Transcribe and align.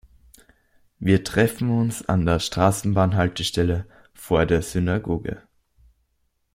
Wir 0.97 1.23
treffen 1.23 1.69
uns 1.69 2.09
an 2.09 2.25
der 2.25 2.39
Straßenbahnhaltestelle 2.39 3.85
vor 4.15 4.47
der 4.47 4.63
Synagoge. 4.63 5.43